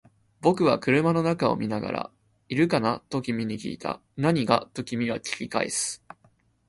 [0.39, 2.11] 僕は車の中を見ながら、
[2.49, 3.03] いるかな？
[3.09, 4.01] と君に訊いた。
[4.17, 4.67] 何が？
[4.73, 6.03] と君は訊き返す。